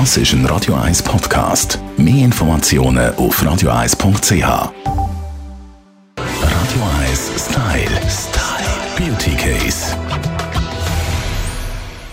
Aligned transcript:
Das 0.00 0.16
ist 0.16 0.32
ein 0.32 0.44
Radio 0.46 0.74
1 0.74 1.04
Podcast. 1.04 1.78
Mehr 1.96 2.24
Informationen 2.24 3.14
auf 3.14 3.40
radio1.ch. 3.40 4.32
Radio 4.42 4.72
1 7.00 7.30
Style. 7.38 8.00
Style. 8.10 8.74
Beauty 8.96 9.36
Case. 9.36 9.96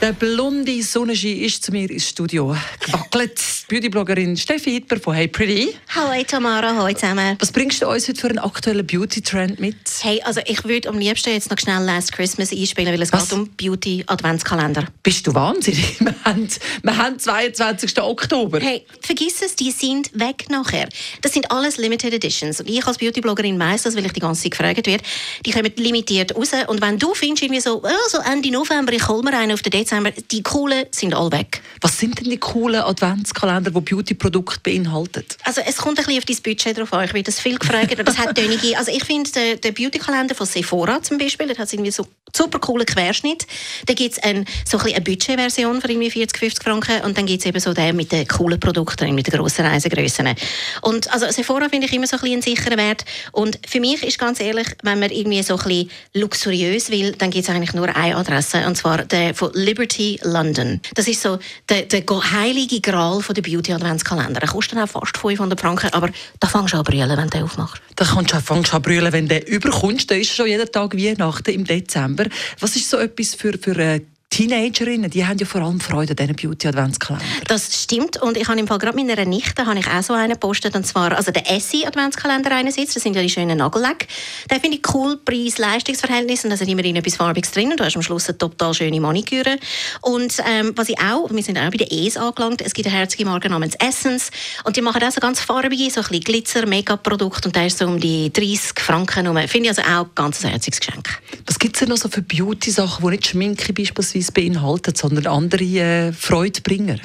Der 0.00 0.14
blonde 0.14 0.82
Sonnenschein 0.82 1.36
ist 1.36 1.64
zu 1.64 1.72
mir 1.72 1.90
ins 1.90 2.08
Studio 2.08 2.56
gewackelt. 2.80 3.65
Beautybloggerin 3.68 4.36
Steffi 4.36 4.74
Hitler 4.74 5.00
von 5.00 5.12
Hey 5.12 5.26
Pretty. 5.26 5.74
Hallo 5.92 6.22
Tamara, 6.22 6.76
hallo 6.76 6.94
zusammen. 6.94 7.36
Was 7.40 7.50
bringst 7.50 7.82
du 7.82 7.88
uns 7.88 8.06
heute 8.06 8.20
für 8.20 8.28
einen 8.28 8.38
aktuellen 8.38 8.86
Beauty-Trend 8.86 9.58
mit? 9.58 9.74
Hey, 10.02 10.22
also 10.22 10.40
ich 10.46 10.62
würde 10.62 10.88
am 10.88 10.96
liebsten 11.00 11.30
jetzt 11.30 11.50
noch 11.50 11.58
schnell 11.58 11.82
Last 11.82 12.12
Christmas 12.12 12.52
einspielen, 12.52 12.92
weil 12.92 13.02
es 13.02 13.12
Was? 13.12 13.28
geht 13.28 13.32
um 13.36 13.48
Beauty-Adventskalender. 13.56 14.84
Bist 15.02 15.26
du 15.26 15.34
wahnsinnig? 15.34 15.98
Wir 16.06 16.14
haben, 16.32 16.48
wir 16.82 16.96
haben 16.96 17.18
22. 17.20 18.02
Oktober. 18.02 18.58
Hey, 18.60 18.84
vergiss 19.00 19.42
es, 19.42 19.54
die 19.54 19.70
sind 19.70 20.10
weg 20.12 20.46
nachher. 20.48 20.88
Das 21.22 21.32
sind 21.32 21.50
alles 21.52 21.76
Limited 21.76 22.12
Editions. 22.12 22.60
Und 22.60 22.68
ich 22.68 22.84
als 22.84 22.98
Beautybloggerin 22.98 23.58
weiss 23.60 23.82
das, 23.82 23.96
weil 23.96 24.06
ich 24.06 24.12
die 24.12 24.20
ganze 24.20 24.42
Zeit 24.42 24.52
gefragt 24.52 24.86
werde. 24.86 25.04
Die 25.44 25.50
kommen 25.52 25.72
limitiert 25.76 26.34
raus. 26.34 26.50
Und 26.66 26.80
wenn 26.82 26.98
du 26.98 27.14
findest, 27.14 27.44
irgendwie 27.44 27.60
so, 27.60 27.80
oh, 27.82 28.08
so 28.08 28.18
Ende 28.18 28.50
November, 28.50 28.92
ich 28.92 29.06
hole 29.06 29.22
mir 29.22 29.36
einen 29.36 29.52
auf 29.52 29.62
den 29.62 29.70
Dezember, 29.70 30.10
die 30.10 30.42
coolen 30.42 30.86
sind 30.90 31.14
alle 31.14 31.30
weg. 31.30 31.62
Was 31.80 31.98
sind 31.98 32.18
denn 32.18 32.30
die 32.30 32.38
coolen 32.38 32.82
Adventskalender, 32.82 33.55
die 33.64 33.70
Beauty-Produkte 33.70 34.60
beinhalten? 34.62 35.24
Also 35.44 35.60
es 35.66 35.76
kommt 35.76 35.98
ein 35.98 36.04
bisschen 36.04 36.18
auf 36.18 36.24
dein 36.24 36.36
Budget 36.42 36.78
drauf 36.78 36.92
an. 36.92 37.04
Ich 37.04 37.14
werde 37.14 37.24
das 37.24 37.40
viel 37.40 37.58
gefragt, 37.58 37.92
aber 37.92 38.04
das 38.04 38.18
hat 38.18 38.34
Tönige. 38.36 38.76
Also 38.78 38.92
ich 38.92 39.04
finde 39.04 39.30
den, 39.30 39.60
den 39.60 39.74
Beauty-Kalender 39.74 40.34
von 40.34 40.46
Sephora 40.46 41.02
zum 41.02 41.18
Beispiel, 41.18 41.46
der 41.46 41.58
hat 41.58 41.72
irgendwie 41.72 41.90
so 41.90 42.06
super 42.34 42.58
coolen 42.58 42.86
Querschnitt. 42.86 43.46
Da 43.86 43.94
gibt 43.94 44.12
es 44.16 44.22
ein, 44.22 44.44
so 44.64 44.78
ein 44.78 44.84
bisschen 44.84 44.96
eine 44.96 45.04
Budgetversion 45.04 45.80
für 45.80 45.88
irgendwie 45.88 46.10
40, 46.10 46.38
50 46.38 46.64
Franken 46.64 47.00
und 47.02 47.16
dann 47.16 47.26
gibt 47.26 47.40
es 47.40 47.46
eben 47.46 47.60
so 47.60 47.72
den 47.72 47.96
mit 47.96 48.12
den 48.12 48.26
coolen 48.28 48.60
Produkten, 48.60 49.14
mit 49.14 49.26
den 49.26 49.38
grossen 49.38 49.64
Reisegrössen. 49.64 50.34
Und 50.82 51.12
also 51.12 51.30
Sephora 51.30 51.68
finde 51.68 51.86
ich 51.86 51.92
immer 51.92 52.06
so 52.06 52.16
ein 52.16 52.20
bisschen 52.20 52.34
einen 52.34 52.42
sicheren 52.42 52.78
Wert. 52.78 53.04
Und 53.32 53.58
für 53.66 53.80
mich 53.80 54.02
ist 54.02 54.18
ganz 54.18 54.40
ehrlich, 54.40 54.68
wenn 54.82 54.98
man 54.98 55.10
irgendwie 55.10 55.42
so 55.42 55.56
ein 55.56 55.64
bisschen 55.64 55.90
luxuriös 56.14 56.90
will, 56.90 57.12
dann 57.12 57.30
gibt 57.30 57.48
es 57.48 57.54
eigentlich 57.54 57.74
nur 57.74 57.88
eine 57.94 58.16
Adresse 58.16 58.66
und 58.66 58.76
zwar 58.76 59.04
der 59.04 59.34
von 59.34 59.50
Liberty 59.54 60.18
London. 60.22 60.80
Das 60.94 61.08
ist 61.08 61.22
so 61.22 61.38
der, 61.68 61.82
der 61.82 62.04
heilige 62.32 62.80
Gral 62.80 63.22
von 63.22 63.34
der 63.34 63.42
Beauty-Adventskalender. 63.46 64.40
Der 64.40 64.48
kostet 64.48 64.78
auch 64.78 64.88
fast 64.88 65.16
500 65.16 65.60
Franken, 65.60 65.92
aber 65.92 66.10
da 66.40 66.48
fängst 66.48 66.74
du 66.74 66.78
an 66.78 66.84
brüllen, 66.84 67.16
wenn 67.16 67.30
du 67.30 67.44
aufmachst. 67.44 67.80
Da 67.94 68.04
kannst 68.04 68.32
du 68.32 68.40
fangst 68.40 68.74
an 68.74 68.82
brüllen, 68.82 69.12
wenn 69.12 69.28
du 69.28 69.38
überkommst. 69.38 70.10
Da 70.10 70.14
ist 70.14 70.34
schon 70.34 70.46
jeden 70.46 70.70
Tag 70.70 70.96
Weihnachten 70.96 71.50
im 71.50 71.64
Dezember. 71.64 72.26
Was 72.60 72.76
ist 72.76 72.90
so 72.90 72.98
etwas 72.98 73.34
für, 73.34 73.56
für 73.58 73.76
äh, 73.78 74.00
Teenagerinnen? 74.30 75.08
Die 75.08 75.24
haben 75.26 75.38
ja 75.38 75.46
vor 75.46 75.62
allem 75.62 75.80
Freude 75.80 76.10
an 76.10 76.16
diesen 76.16 76.36
Beauty-Adventskalender. 76.36 77.24
Das 77.46 77.82
stimmt 77.82 78.20
und 78.20 78.36
ich 78.36 78.46
habe 78.46 78.58
im 78.60 78.66
Fall 78.66 78.78
gerade 78.78 78.94
meiner 78.94 79.24
Nichte 79.24 79.64
habe 79.64 79.78
ich 79.78 79.86
auch 79.86 80.02
so 80.02 80.12
einen 80.12 80.32
gepostet 80.32 80.74
und 80.76 80.86
zwar 80.86 81.16
also 81.16 81.32
der 81.32 81.50
Essie 81.50 81.86
Adventskalender 81.86 82.50
einerseits, 82.50 82.92
das 82.94 83.02
sind 83.02 83.16
ja 83.16 83.22
die 83.22 83.30
schönen 83.30 83.56
Nagellack. 83.56 84.06
Den 84.50 84.60
finde 84.60 84.76
ich 84.76 84.94
cool, 84.94 85.16
Preis-Leistungsverhältnis 85.16 86.44
und 86.44 86.50
da 86.50 86.56
sind 86.58 86.68
immerhin 86.68 86.96
etwas 86.96 87.16
Farbiges 87.16 87.50
drin 87.52 87.70
und 87.70 87.80
du 87.80 87.84
hast 87.84 87.96
am 87.96 88.02
Schluss 88.02 88.28
eine 88.28 88.36
total 88.36 88.74
schöne 88.74 89.00
Maniküre. 89.00 89.56
Und 90.02 90.36
ähm, 90.46 90.72
was 90.76 90.90
ich 90.90 90.98
auch, 91.00 91.30
wir 91.30 91.42
sind 91.42 91.56
auch 91.56 91.70
bei 91.70 91.78
den 91.78 91.88
E's 91.90 92.18
angelangt, 92.18 92.60
es 92.60 92.74
gibt 92.74 92.88
eine 92.88 92.96
herzige 92.96 93.24
Marke 93.24 93.48
namens 93.48 93.74
Essence 93.76 94.30
und 94.64 94.76
die 94.76 94.82
machen 94.82 95.02
auch 95.02 95.12
so 95.12 95.20
ganz 95.20 95.40
farbige, 95.40 95.90
so 95.90 96.00
ein 96.00 96.08
bisschen 96.08 96.24
Glitzer-Make-up-Produkte 96.24 97.48
und 97.48 97.56
der 97.56 97.68
ist 97.68 97.78
so 97.78 97.86
um 97.86 97.98
die 97.98 98.30
30 98.30 98.78
Franken 98.80 99.28
rum. 99.28 99.38
Finde 99.48 99.70
ich 99.70 99.78
also 99.78 99.82
auch 99.82 100.14
ganz 100.14 100.44
ein 100.44 100.50
herziges 100.50 100.80
Geschenk. 100.80 101.22
Was 101.56 101.60
gibt 101.60 101.76
es 101.76 101.80
denn 101.80 101.88
noch 101.88 101.96
so 101.96 102.10
für 102.10 102.20
Beauty-Sachen, 102.20 103.02
die 103.02 103.10
nicht 103.12 103.28
Schminke 103.28 103.72
beispielsweise 103.72 104.30
beinhalten, 104.30 104.94
sondern 104.94 105.26
andere 105.26 105.64
äh, 105.64 106.12
Freudebringer? 106.12 106.98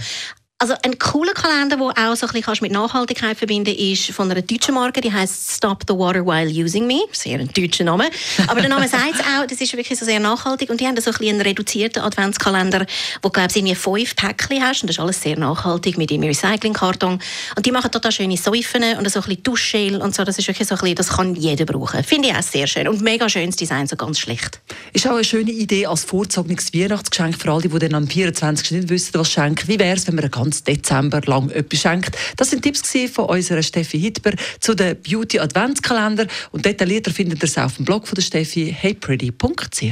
Also 0.61 0.75
ein 0.83 0.99
cooler 0.99 1.33
Kalender, 1.33 1.75
der 1.75 1.87
auch 1.87 2.15
so 2.15 2.27
ein 2.27 2.33
bisschen 2.33 2.43
kannst 2.43 2.61
mit 2.61 2.71
Nachhaltigkeit 2.71 3.35
verbinden 3.35 3.73
ist 3.75 4.11
von 4.11 4.29
einer 4.29 4.43
deutschen 4.43 4.75
Marke, 4.75 5.01
die 5.01 5.11
heißt 5.11 5.53
Stop 5.53 5.85
the 5.87 5.95
Water 5.95 6.23
While 6.23 6.51
Using 6.51 6.85
Me. 6.85 6.99
Sehr 7.11 7.39
ein 7.39 7.47
deutscher 7.51 7.83
Name. 7.83 8.11
Aber 8.45 8.61
der 8.61 8.69
Name 8.69 8.88
sagt 8.88 9.16
es 9.16 9.21
auch, 9.21 9.47
das 9.47 9.59
ist 9.59 9.75
wirklich 9.75 9.97
so 9.97 10.05
sehr 10.05 10.19
nachhaltig. 10.19 10.69
Und 10.69 10.79
die 10.79 10.85
haben 10.85 10.95
so 11.01 11.09
ein 11.09 11.17
bisschen 11.17 11.29
einen 11.29 11.41
reduzierten 11.41 12.03
Adventskalender, 12.03 12.85
wo 13.23 13.31
glaube 13.31 13.47
ich, 13.50 13.55
irgendwie 13.55 13.73
fünf 13.73 14.16
Päckchen 14.16 14.61
hast. 14.61 14.83
Und 14.83 14.89
das 14.89 14.97
ist 14.97 15.00
alles 15.00 15.19
sehr 15.19 15.35
nachhaltig 15.35 15.97
mit 15.97 16.11
dem 16.11 16.21
Recyclingkarton. 16.21 17.19
Und 17.55 17.66
die 17.66 17.71
machen 17.71 17.89
total 17.89 18.11
schöne 18.11 18.38
Säufen 18.38 18.83
und 18.83 19.09
so 19.09 19.19
ein 19.19 19.25
bisschen 19.25 19.41
Duschgel 19.41 20.00
und 20.00 20.13
so. 20.13 20.23
Das 20.23 20.38
ist 20.38 20.47
wirklich 20.47 20.67
so 20.67 20.75
ein 20.75 20.81
bisschen, 20.81 20.95
das 20.95 21.09
kann 21.09 21.33
jeder 21.33 21.66
brauchen. 21.66 22.03
Finde 22.03 22.29
ich 22.29 22.35
auch 22.35 22.44
sehr 22.44 22.67
schön. 22.67 22.88
Und 22.88 23.01
mega 23.01 23.27
schönes 23.27 23.55
Design, 23.55 23.88
so 23.88 23.95
ganz 23.95 24.19
schlicht. 24.19 24.61
Ist 24.94 25.07
auch 25.07 25.13
eine 25.13 25.23
schöne 25.23 25.50
Idee 25.50 25.88
als 25.88 26.03
vorgezogenes 26.03 26.71
Weihnachtsgeschenk 26.71 27.41
für 27.41 27.51
alle, 27.51 27.67
die 27.67 27.79
dann 27.79 27.95
am 27.95 28.07
24. 28.07 28.69
nicht 28.69 28.89
wissen, 28.89 29.16
was 29.16 29.31
schenken. 29.31 29.67
Wie 29.67 29.79
wäre 29.79 29.97
es, 29.97 30.05
wenn 30.05 30.13
man 30.13 30.23
einen 30.25 30.50
ganzen 30.51 30.66
Dezember 30.66 31.22
lang 31.22 31.50
etwas 31.50 31.81
schenkt? 31.81 32.17
Das 32.38 32.50
sind 32.50 32.62
Tipps 32.62 32.81
von 33.13 33.25
unserer 33.25 33.63
Steffi 33.63 34.00
Hitber 34.00 34.34
zu 34.59 34.73
den 34.75 35.01
Beauty 35.01 35.39
Adventskalender. 35.39 36.28
Und 36.51 36.66
detaillierter 36.66 37.12
findet 37.12 37.41
ihr 37.41 37.45
es 37.45 37.57
auf 37.57 37.78
dem 37.78 37.85
Blog 37.85 38.07
von 38.07 38.16
der 38.16 38.22
Steffi 38.22 38.75
heypretty.ch. 38.78 39.84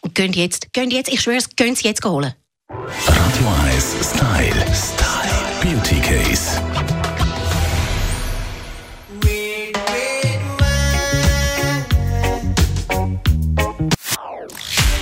Und 0.00 0.14
gehen 0.14 0.32
jetzt, 0.32 0.72
gehen 0.72 0.90
jetzt, 0.90 1.12
ich 1.12 1.20
schwöre 1.20 1.40
Sie 1.40 1.86
jetzt 1.86 2.04
holen. 2.04 2.32
Radio 2.68 3.48
1 3.74 3.96
Style. 4.00 4.74
Style. 4.74 5.36
Beauty 5.60 6.00
Case. 6.00 6.65